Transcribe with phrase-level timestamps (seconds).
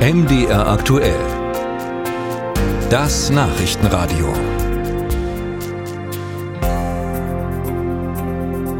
[0.00, 1.20] MDR aktuell.
[2.88, 4.32] Das Nachrichtenradio.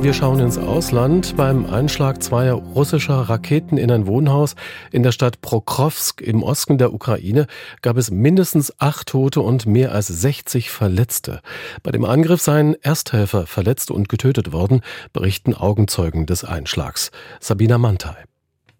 [0.00, 1.36] Wir schauen ins Ausland.
[1.36, 4.54] Beim Einschlag zweier russischer Raketen in ein Wohnhaus
[4.92, 7.48] in der Stadt Prokrovsk im Osten der Ukraine
[7.82, 11.40] gab es mindestens acht Tote und mehr als 60 Verletzte.
[11.82, 14.82] Bei dem Angriff seien Ersthelfer verletzt und getötet worden,
[15.12, 17.10] berichten Augenzeugen des Einschlags.
[17.40, 18.27] Sabina Mantei.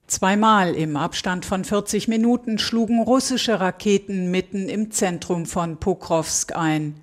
[0.08, 6.94] Zweimal im Abstand von 40 Minuten schlugen russische Raketen mitten im Zentrum von Pokrovsk ein.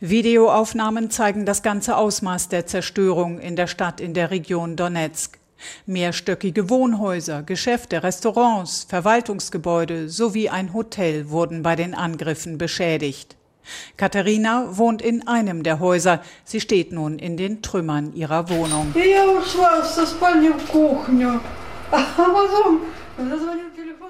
[0.00, 5.38] Videoaufnahmen zeigen das ganze Ausmaß der Zerstörung in der Stadt in der Region Donetsk.
[5.86, 13.34] Mehrstöckige Wohnhäuser, Geschäfte, Restaurants, Verwaltungsgebäude sowie ein Hotel wurden bei den Angriffen beschädigt.
[13.96, 16.20] Katharina wohnt in einem der Häuser.
[16.44, 18.92] Sie steht nun in den Trümmern ihrer Wohnung.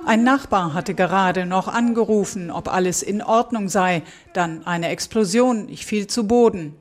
[0.04, 4.02] Ein Nachbar hatte gerade noch angerufen, ob alles in Ordnung sei.
[4.32, 6.76] Dann eine Explosion, ich fiel zu Boden.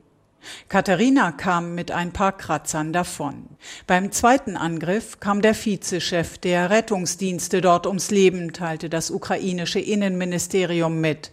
[0.69, 3.45] Katharina kam mit ein paar Kratzern davon.
[3.85, 10.99] Beim zweiten Angriff kam der Vizechef der Rettungsdienste dort ums Leben, teilte das ukrainische Innenministerium
[10.99, 11.31] mit.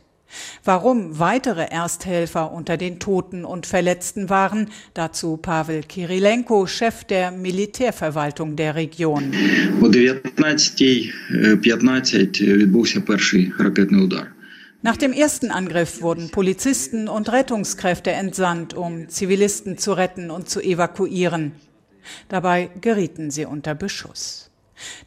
[0.64, 8.56] Warum weitere Ersthelfer unter den Toten und Verletzten waren, dazu Pavel Kirilenko, Chef der Militärverwaltung
[8.56, 9.32] der Region.
[14.80, 20.60] Nach dem ersten Angriff wurden Polizisten und Rettungskräfte entsandt, um Zivilisten zu retten und zu
[20.60, 21.52] evakuieren.
[22.28, 24.50] Dabei gerieten sie unter Beschuss.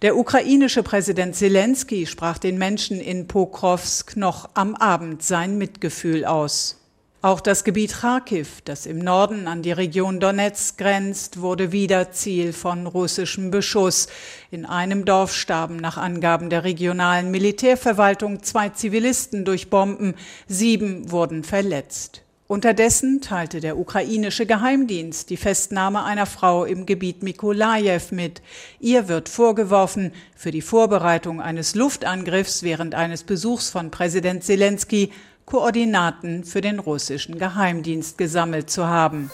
[0.02, 6.78] Der ukrainische Präsident Zelensky sprach den Menschen in Pokrovsk noch am Abend sein Mitgefühl aus.
[7.24, 12.52] Auch das Gebiet Kharkiv, das im Norden an die Region Donetsk grenzt, wurde wieder Ziel
[12.52, 14.08] von russischem Beschuss.
[14.50, 20.16] In einem Dorf starben nach Angaben der regionalen Militärverwaltung zwei Zivilisten durch Bomben,
[20.48, 22.24] sieben wurden verletzt.
[22.52, 28.42] Unterdessen teilte der ukrainische Geheimdienst die Festnahme einer Frau im Gebiet Mikolajew mit.
[28.82, 35.14] Ihr wird vorgeworfen, für die Vorbereitung eines Luftangriffs während eines Besuchs von Präsident Zelensky
[35.46, 39.32] Koordinaten für den russischen Geheimdienst gesammelt zu haben.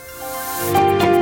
[0.71, 1.16] Musik